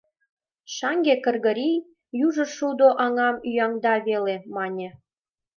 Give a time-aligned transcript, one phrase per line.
[0.75, 1.77] Шаҥге Кыргорий
[2.25, 4.89] «Южо шудо аҥам ӱяҥда веле» мане.